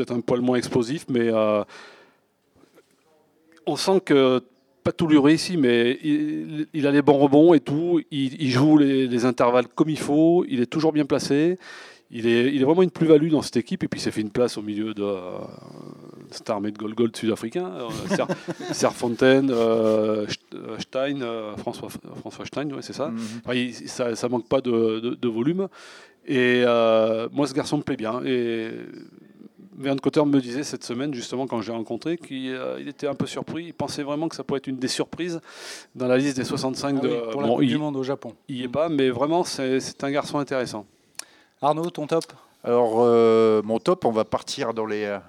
[0.03, 1.63] peut-être un poil moins explosif, mais euh,
[3.65, 4.41] on sent que
[4.83, 8.01] pas tout lui réussit, mais il, il a les bons rebonds et tout.
[8.09, 10.43] Il, il joue les, les intervalles comme il faut.
[10.49, 11.59] Il est toujours bien placé.
[12.09, 13.83] Il est, il est vraiment une plus-value dans cette équipe.
[13.83, 15.37] Et puis, il s'est fait une place au milieu de euh,
[16.31, 17.71] cette armée de gold gold sud-africain.
[17.77, 18.25] Euh, Ser,
[18.73, 23.09] Serfontaine, euh, St- Stein, euh, François, François Stein, ouais, c'est ça.
[23.09, 23.19] Mhm.
[23.45, 25.67] Enfin, il- ça, ça manque pas de, de- de volume.
[26.27, 26.63] Et
[27.31, 28.21] moi, ce garçon me plaît bien.
[28.25, 28.69] Et
[29.77, 33.25] Verne Cotter me disait cette semaine, justement, quand j'ai rencontré, qu'il euh, était un peu
[33.25, 33.65] surpris.
[33.65, 35.39] Il pensait vraiment que ça pourrait être une des surprises
[35.95, 37.07] dans la liste des 65 Ah de.
[37.07, 38.33] oui, pour la bon, Coupe il, du Monde au Japon.
[38.47, 40.85] il y est pas, mais vraiment, c'est un garçon intéressant.
[41.61, 42.25] Arnaud, ton top?
[42.63, 45.19] Alors, euh, mon top, on va partir dans les, euh,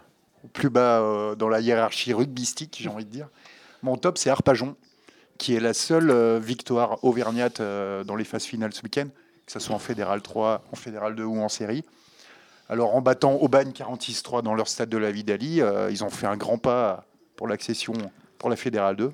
[0.52, 3.28] plus bas euh, dans la hiérarchie rugbystique, j'ai envie de dire.
[3.82, 4.76] Mon top, c'est Arpajon,
[5.38, 9.06] qui est la seule euh, victoire auvergnate euh, dans les phases finales ce week-end,
[9.46, 11.84] que ce soit en Fédéral 3, en Fédéral 2 ou en série.
[12.72, 16.26] Alors, en battant Aubagne 46-3 dans leur stade de la Vidali, euh, ils ont fait
[16.26, 17.04] un grand pas
[17.36, 17.92] pour l'accession
[18.38, 19.12] pour la Fédérale 2.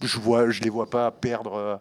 [0.00, 1.52] Je vois, je les vois pas perdre.
[1.54, 1.76] euh,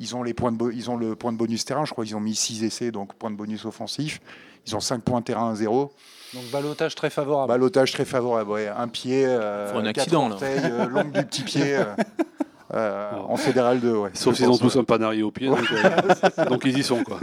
[0.00, 2.16] ils ont, les points de ils ont le point de bonus terrain, je crois qu'ils
[2.16, 4.20] ont mis 6 essais, donc point de bonus offensif.
[4.66, 5.92] Ils ont 5 points terrain à 0.
[6.34, 7.48] Donc, balotage très favorable.
[7.48, 8.66] Balotage très favorable, ouais.
[8.66, 10.36] un pied, euh, un accident, là.
[10.42, 11.78] euh, longue du petit pied
[12.74, 13.92] euh, en fédéral 2.
[13.92, 14.10] Ouais.
[14.14, 15.48] Sauf s'ils ont tous un panarier au pied.
[15.48, 17.02] Donc, euh, donc ils y sont.
[17.04, 17.20] Quoi.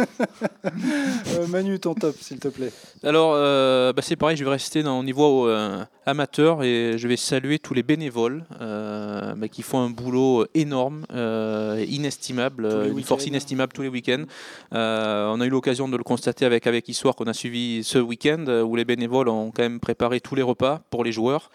[0.66, 2.72] Euh, Manu, ton top, s'il te plaît.
[3.04, 7.08] Alors, euh, bah, c'est pareil, je vais rester dans, au niveau euh, amateur et je
[7.08, 13.04] vais saluer tous les bénévoles euh, bah, qui font un boulot énorme, euh, inestimable, une
[13.04, 14.26] force inestimable tous les week-ends.
[14.74, 18.00] Euh, on a eu l'occasion de le constater avec, avec Histoire qu'on a suivi ce
[18.00, 21.50] week-end où les bénévoles ont quand même préparé tous les repas pour les joueurs.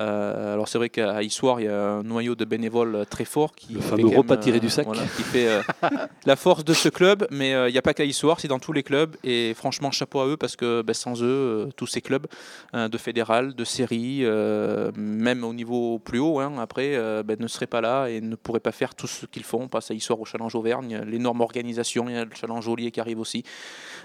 [0.00, 3.54] Euh, alors c'est vrai qu'à Issoire, il y a un noyau de bénévoles très fort
[3.54, 4.86] qui Le fait fameux repas tiré du sac.
[4.86, 5.62] voilà, qui fait euh,
[6.26, 7.26] la force de ce club.
[7.30, 9.16] Mais euh, il n'y a pas qu'à Issoire, c'est dans tous les clubs.
[9.24, 12.26] Et franchement, chapeau à eux parce que ben, sans eux, euh, tous ces clubs
[12.72, 17.36] hein, de fédéral, de série, euh, même au niveau plus haut, hein, après, euh, ben,
[17.38, 19.62] ne seraient pas là et ne pourraient pas faire tout ce qu'ils font.
[19.62, 22.90] On passe à Issoire au Challenge Auvergne, l'énorme organisation, il y a le Challenge Ollier
[22.90, 23.44] qui arrive aussi.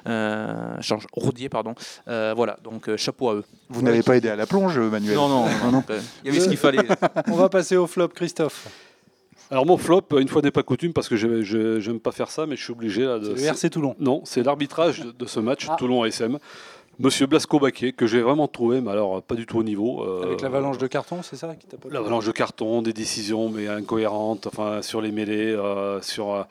[0.08, 1.74] Euh, Challenge Rodier, pardon.
[2.08, 3.44] Euh, voilà, donc euh, chapeau à eux.
[3.70, 5.16] Vous n'avez pas aidé à la plonge, Manuel?
[5.16, 5.72] Non, non, non.
[5.90, 6.80] euh, il y avait ce qu'il fallait.
[7.28, 8.68] On va passer au flop, Christophe.
[9.52, 12.46] Alors mon flop, une fois n'est pas coutume, parce que je j'aime pas faire ça,
[12.48, 13.36] mais je suis obligé là de.
[13.36, 13.96] C'est le RC Toulon.
[14.00, 15.76] Non, c'est l'arbitrage de, de ce match, Ah.
[15.78, 16.40] Toulon-ASM.
[16.98, 20.02] Monsieur Blasco Baquet, que j'ai vraiment trouvé, mais alors pas du tout au niveau.
[20.04, 21.94] euh, Avec l'avalanche de carton, c'est ça qui t'a pas plu?
[21.94, 26.34] L'avalanche de carton, des décisions mais incohérentes, enfin sur les mêlées, euh, sur.
[26.34, 26.44] euh,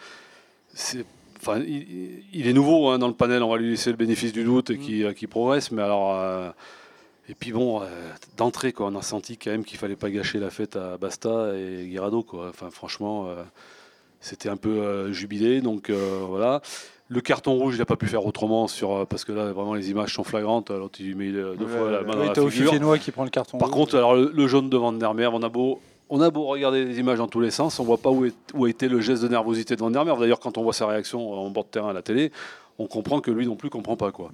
[0.75, 1.05] c'est-
[1.41, 4.33] Enfin, il, il est nouveau hein, dans le panel, on va lui laisser le bénéfice
[4.33, 6.15] du doute et qui, qui progresse, mais alors.
[6.15, 6.49] euh,
[7.29, 7.87] et puis bon, euh,
[8.37, 11.57] d'entrée, quoi, on a senti quand même qu'il fallait pas gâcher la fête à Basta
[11.57, 12.49] et Guirado, quoi.
[12.51, 13.43] Enfin, franchement, euh,
[14.21, 16.61] c'était un peu euh, jubilé, donc euh, voilà.
[17.09, 19.91] Le carton rouge, il n'a pas pu faire autrement sur, parce que là, vraiment, les
[19.91, 20.71] images sont flagrantes.
[20.71, 22.99] L'autre, il lui met euh, deux Ouais, fois la main dans la figure.
[22.99, 23.59] Qui prend le carton.
[23.59, 23.77] Par rouge.
[23.77, 26.45] contre, alors le, le jaune de Van der Merwe, on a beau, on a beau
[26.47, 28.89] regarder les images dans tous les sens, on voit pas où, est- où a été
[28.89, 30.21] le geste de nervosité de Van der Merwe.
[30.21, 32.33] D'ailleurs, quand on voit sa réaction en bord de terrain à la télé,
[32.79, 34.31] on comprend que lui non plus comprend pas quoi.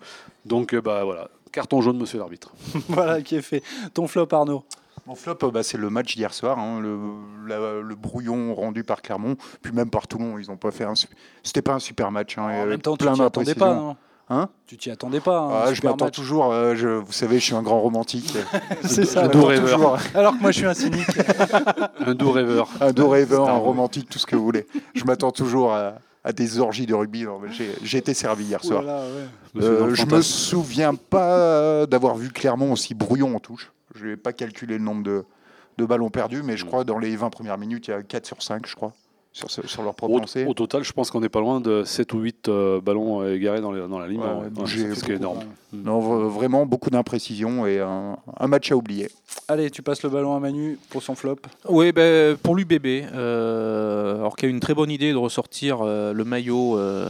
[0.46, 2.52] Donc bah voilà, carton jaune, monsieur l'arbitre.
[2.88, 3.62] voilà qui est fait.
[3.94, 4.64] Ton flop, Arnaud.
[5.06, 6.98] Mon flop, bah, c'est le match d'hier soir, hein, le,
[7.46, 10.38] la- le brouillon rendu par Clermont, puis même par Toulon.
[10.38, 10.92] Ils ont pas fait un.
[11.42, 12.36] C'était pas un super match.
[12.38, 13.96] hein, en même temps, tu plein t'y attendais pas, non
[14.32, 15.40] Hein Tu t'y attendais pas.
[15.40, 16.52] hein, Ah, un je m'attends toujours.
[16.52, 18.32] euh, je, vous savez, je suis un grand romantique.
[18.82, 19.22] C'est ça.
[19.22, 19.34] Je ouais.
[19.34, 19.70] m'attends rêveur.
[19.72, 21.06] toujours Alors que moi, je suis un cynique.
[22.06, 22.68] Un doux rêveur.
[22.80, 24.66] un doux rêveur, un un- romantique, tout ce que vous voulez.
[24.94, 27.26] Je m'attends toujours à, à des orgies de rugby.
[27.82, 28.82] J'ai été servi hier soir.
[28.82, 29.02] Voilà,
[29.54, 29.62] ouais.
[29.62, 33.72] Euh, je me souviens pas d'avoir vu Clermont aussi brouillon en touche.
[33.94, 35.24] Je n'ai pas calculé le nombre de,
[35.78, 38.26] de ballons perdus, mais je crois dans les 20 premières minutes, il y a 4
[38.26, 38.92] sur 5, je crois,
[39.32, 40.44] sur, ce- sur leur propre Au, lancée.
[40.44, 43.34] au total, je pense qu'on n'est pas loin de 7 ou 8 euh, ballons euh,
[43.36, 44.20] égarés dans, les- dans la ligne.
[44.20, 45.38] Ouais, hein, ce qui est énorme.
[45.72, 49.08] Non, vraiment beaucoup d'imprécisions et un, un match à oublier.
[49.46, 51.36] Allez, tu passes le ballon à Manu pour son flop.
[51.68, 55.16] Oui, ben, pour l'UBB, euh, alors qu'il y a eu une très bonne idée de
[55.16, 57.08] ressortir euh, le maillot euh,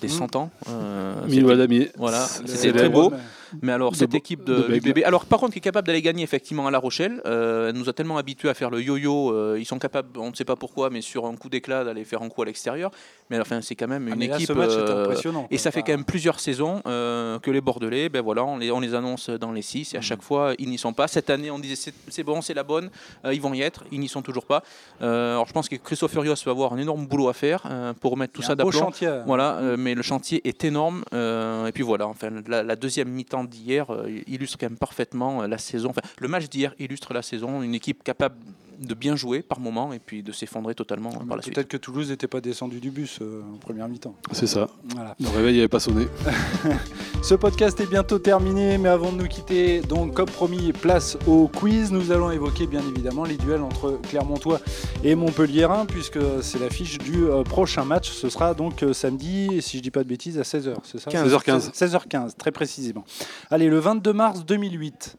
[0.00, 0.10] des Mm.
[0.10, 0.50] 100 ans.
[0.68, 1.90] euh, Mille c'était- Adamier.
[1.98, 3.10] Voilà, c'était très beau.
[3.10, 3.16] beau.
[3.60, 6.66] Mais alors, cette équipe de, de alors par contre, qui est capable d'aller gagner effectivement
[6.66, 9.64] à La Rochelle, euh, elle nous a tellement habitués à faire le yo-yo, euh, ils
[9.66, 12.28] sont capables, on ne sait pas pourquoi, mais sur un coup d'éclat, d'aller faire un
[12.28, 12.90] coup à l'extérieur.
[13.30, 14.46] Mais enfin, c'est quand même Ah, une là, équipe.
[14.48, 15.46] ce match était euh, impressionnant.
[15.50, 18.80] et ça fait quand même plusieurs saisons que les Bordelais, ben voilà, on les, on
[18.80, 20.04] les annonce dans les six et à Mhm.
[20.04, 21.08] chaque fois ils n'y sont pas.
[21.08, 22.90] Cette année, on disait c'est- bon, c'est la bonne,
[23.30, 24.62] ils vont y être, ils n'y sont toujours pas.
[25.00, 27.62] Alors je pense que Christophe Furios va avoir un énorme boulot à faire
[28.00, 28.70] pour remettre tout ça d'aplomb.
[28.72, 29.10] chantier.
[29.26, 31.04] Voilà, mais le chantier est énorme.
[31.12, 35.46] et puis voilà, enfin, la, la deuxième mi-temps d'hier euh, illustre quand même parfaitement euh,
[35.46, 35.90] la saison.
[35.90, 37.62] Enfin, le match d'hier illustre la saison.
[37.62, 38.36] Une équipe capable
[38.78, 41.54] de bien jouer par moment et puis de s'effondrer totalement Mais par la suite.
[41.54, 44.14] Peut-être que Toulouse n'était pas descendu du bus euh, en première mi-temps.
[44.32, 44.68] C'est ça.
[44.94, 45.14] Voilà.
[45.20, 46.06] Le réveil n'avait pas sonné.
[47.22, 51.48] Ce podcast est bientôt terminé, mais avant de nous quitter, donc comme promis, place au
[51.48, 51.92] quiz.
[51.92, 54.60] Nous allons évoquer bien évidemment les duels entre Clermontois
[55.04, 58.10] et Montpellierin, puisque c'est l'affiche du euh, prochain match.
[58.10, 61.10] Ce sera donc euh, samedi, si je dis pas de bêtises, à 16h, c'est ça?
[61.10, 61.72] 16h15.
[61.72, 63.04] 16h15, très précisément.
[63.50, 65.16] Allez, le 22 mars 2008,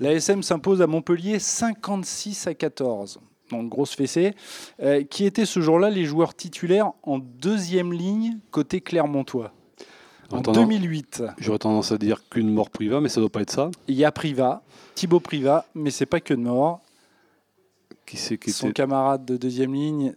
[0.00, 2.91] l'ASM s'impose à Montpellier 56 à 14.
[3.50, 4.34] Donc grosse fessée.
[4.80, 9.52] Euh, qui étaient ce jour-là les joueurs titulaires en deuxième ligne côté Clermontois?
[10.30, 10.62] En Attendant.
[10.62, 13.70] 2008, J'aurais tendance à dire qu'une mort priva, mais ça doit pas être ça.
[13.86, 14.62] il y a Priva,
[14.94, 16.80] Thibaut Priva, mais c'est pas que de mort.
[18.06, 20.14] Qui c'est qui Son était camarade de deuxième ligne,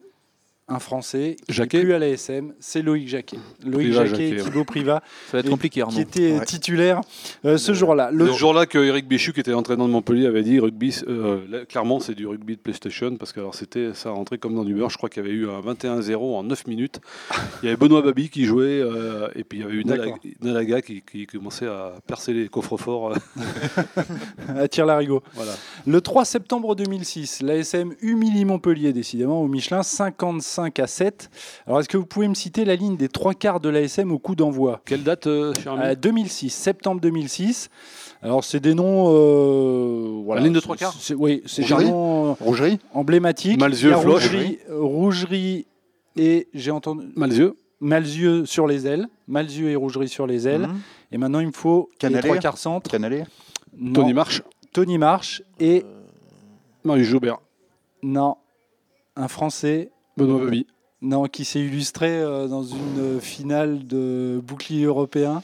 [0.67, 3.38] un Français, qui Jacquet n'est plus à l'ASM, c'est Loïc Jacquet.
[3.63, 4.36] Loïc Priva, Jacquet.
[4.38, 5.99] Thibaut Priva, Ça va être compliqué, qui Arnaud.
[5.99, 6.45] étaient Ouais.
[6.45, 7.01] titulaires
[7.45, 8.10] euh, ce jour-là.
[8.12, 11.41] Le Le jour-là que Eric Béchu, qui était entraîneur de Montpellier, avait dit rugby, euh,
[11.49, 14.63] là, clairement c'est du rugby de PlayStation parce que alors c'était ça rentrait comme dans
[14.65, 14.89] du beurre.
[14.89, 16.99] Je crois qu'il y avait eu un 21-0 en 9 minutes.
[17.62, 19.84] Il y avait Benoît Babi qui jouait euh, et puis il y avait eu.
[20.41, 23.13] Nalaga qui, qui commençait à percer les coffres forts.
[24.47, 25.21] à Tire-Larigot.
[25.34, 25.51] voilà.
[25.86, 30.23] Le 3 septembre 2006, l'ASM humilie Montpellier, décidément, au Michelin, 55
[30.59, 31.29] à 7.
[31.67, 34.19] Alors, est-ce que vous pouvez me citer la ligne des trois quarts de l'ASM au
[34.19, 34.81] coup d'envoi?
[34.85, 35.81] Quelle date, euh, cher ami?
[35.83, 37.69] Euh, 2006, septembre 2006.
[38.21, 39.13] Alors, c'est des noms.
[39.13, 40.41] euh, voilà.
[40.41, 40.95] ligne de trois quarts?
[40.99, 41.91] C'est- Oui, c'est des Rougerie?
[41.91, 42.79] noms euh, Rougerie?
[42.93, 43.59] emblématiques.
[43.59, 44.13] Malzieu, Il y a Floch.
[44.13, 45.67] Rougerie, Rougerie
[46.15, 47.57] et j'ai entendu Malzieu.
[47.81, 49.07] Malzieu sur les ailes.
[49.27, 50.61] Malzieu et Rougerie sur les ailes.
[50.67, 50.79] Mhm.
[51.11, 52.89] Et maintenant, il me faut les trois quarts centre.
[52.89, 53.23] Canalé?
[53.77, 54.41] Non, Tony March.
[54.71, 55.83] Tony March et
[56.83, 57.37] Marius Joubert.
[58.03, 58.37] non,
[59.15, 59.91] un Français.
[60.17, 60.67] Benoît Babi.
[61.01, 65.43] Non, qui s'est illustré euh, dans une euh, finale de bouclier européen.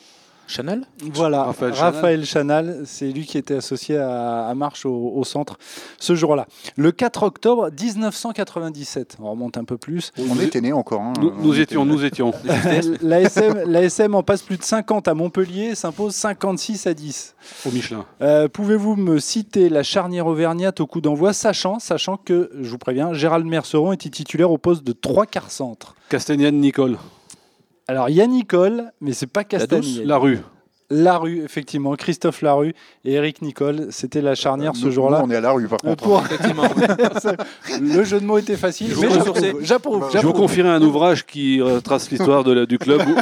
[0.51, 0.83] Chanel
[1.13, 5.57] Voilà, Raphaël Raphaël, Chanal, c'est lui qui était associé à, à Marche au, au centre
[5.97, 6.45] ce jour-là.
[6.75, 10.11] Le 4 octobre 1997, on remonte un peu plus.
[10.29, 11.01] On était nés encore.
[11.01, 11.13] hein.
[11.19, 12.33] Nous, On nous était étions, nous étions.
[13.01, 17.35] L'ASM l'ASM en passe plus de 50 à Montpellier, s'impose 56 à 10.
[17.65, 18.05] Au Michelin.
[18.21, 22.77] Euh, Pouvez-vous me citer la charnière auvergnate au coup d'envoi, sachant, sachant que, je vous
[22.77, 25.95] préviens, Gérald Merceron était titulaire au poste de trois quarts centre.
[26.09, 26.97] Castagnane, Nicole.
[27.91, 30.05] Alors, il y a Nicole, mais c'est pas douce, Castagnier.
[30.05, 30.39] La rue.
[30.91, 32.73] Larue, effectivement, Christophe Larue
[33.05, 35.21] et Eric Nicole, c'était la charnière ce jour-là.
[35.23, 36.03] on est à la rue, par Euh, contre.
[36.03, 36.23] pour-.
[37.81, 41.25] Le jeu de mots était facile, Je mais vous j'approuve, Je vous confierai un ouvrage
[41.25, 43.01] qui retrace l'histoire de la- du club.
[43.01, 43.15] Vous,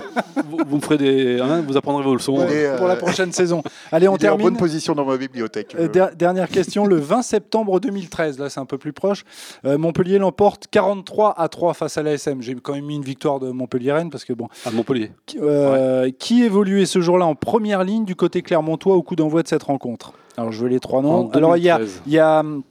[0.49, 2.37] vous- vous me ferez des, hein, vous apprendrez vos leçons.
[2.39, 3.61] Euh, pour la prochaine saison.
[3.91, 4.43] Allez, on il est en termine.
[4.47, 5.75] bonne position dans ma bibliothèque.
[5.79, 9.23] Euh, der- dernière question, le 20 septembre 2013, là c'est un peu plus proche,
[9.65, 12.41] euh, Montpellier l'emporte 43 à 3 face à l'ASM.
[12.41, 15.11] J'ai quand même mis une victoire de Montpellier-Rennes parce que bon, À Montpellier.
[15.25, 19.43] qui, euh, qui évoluait ce jour-là en première ligne du côté clermontois au coup d'envoi
[19.43, 21.29] de cette rencontre Alors je veux les trois noms.
[21.31, 22.01] Alors il y a, 2013.
[22.07, 22.63] il y a hum,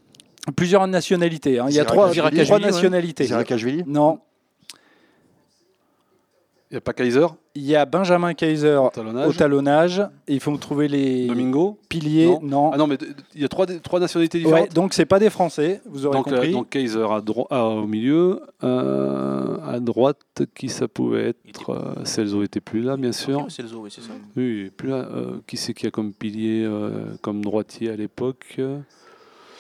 [0.57, 1.59] plusieurs nationalités.
[1.59, 1.67] hein.
[1.69, 3.25] Il y a trois, Zirac- trois Zirac- nationalités.
[3.25, 4.21] Ziracashvili Non,
[6.71, 7.27] Il n'y a pas Kaiser,
[7.59, 10.01] il y a Benjamin Kaiser au au talonnage.
[10.29, 11.79] Et il faut me trouver les Domingo.
[11.89, 12.27] piliers.
[12.27, 12.41] Non.
[12.43, 12.71] Non.
[12.73, 12.97] Ah non, mais
[13.35, 14.75] il y a trois, trois nationalités Ouais, différentes.
[14.75, 16.53] donc c'est pas des Français, vous aurez donc, euh, compris.
[16.53, 18.41] donc Kaiser à ah, au milieu.
[18.63, 23.47] Euh, à droite, qui ça pouvait être euh, Celso était plus là, bien sûr.
[23.59, 24.13] Le zoo, oui, c'est ça.
[24.37, 25.09] Oui, plus là.
[25.13, 28.61] Euh, qui c'est qui a comme pilier, euh, comme droitier à l'époque?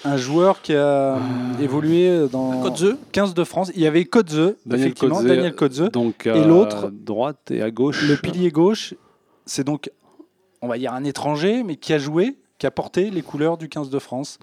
[0.05, 1.19] Un joueur qui a euh,
[1.61, 3.71] évolué dans The 15 de France.
[3.75, 5.23] Il y avait Kodze, Daniel effectivement.
[5.23, 5.91] Daniel Kodze.
[5.91, 8.03] Donc Et à l'autre droite et à gauche.
[8.09, 8.95] Le pilier gauche,
[9.47, 9.91] c'est donc,
[10.63, 13.69] on va dire, un étranger, mais qui a joué, qui a porté les couleurs du
[13.69, 14.39] 15 de France.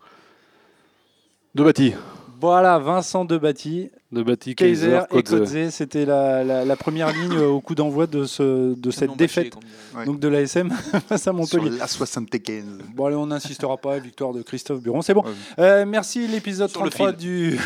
[1.53, 1.93] De Bati.
[2.41, 5.39] Voilà, Vincent Debatty, De Bati, Kaiser Kaiser, et Kodze.
[5.39, 5.69] Kodze.
[5.71, 9.53] C'était la, la- la première ligne au coup d'envoi de, ce, de cette Non, défaite.
[9.97, 10.05] Ouais.
[10.05, 10.69] donc de l'ASM
[11.09, 11.77] face à Sur Montpellier.
[11.79, 12.63] la 75.
[12.93, 13.97] Bon, allez, on n'insistera pas.
[13.97, 15.23] Victoire de Christophe Buron, c'est bon.
[15.23, 15.31] Ouais.
[15.59, 17.17] Euh, merci, l'épisode Sur le 33 fil.
[17.17, 17.59] du.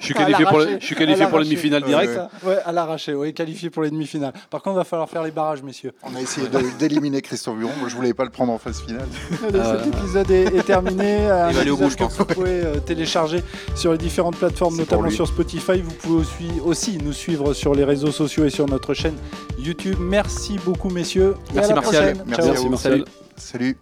[0.00, 1.70] Je suis qualifié pour, le, je suis qualifié À pour la l'arraché.
[1.70, 1.84] demi-finale
[2.44, 4.32] Ouais, ouais, à l'arraché, oui, qualifié pour les demi-finales.
[4.48, 5.92] Par contre, il va falloir faire les barrages, messieurs.
[6.04, 6.46] On a essayé
[6.78, 7.72] d'éliminer Christophe Buron.
[7.80, 9.06] Moi, je voulais pas le prendre en phase finale.
[9.48, 9.78] Allez, Euh.
[9.84, 11.22] Cet épisode est, est terminé.
[11.22, 12.16] Il va aller au épisode bout, je que pense.
[12.16, 13.42] vous pouvez euh, télécharger
[13.74, 15.80] sur les différentes plateformes, notamment sur Spotify.
[15.80, 19.16] Vous pouvez aussi, aussi nous suivre sur les réseaux sociaux et sur notre chaîne
[19.58, 19.96] YouTube.
[20.00, 21.34] Merci beaucoup, messieurs.
[21.54, 22.02] Merci, à la Martial.
[22.16, 22.24] prochaine.
[22.26, 22.56] Merci Ciao.
[22.56, 22.68] à vous.
[22.68, 23.04] Marcel.
[23.36, 23.76] Salut.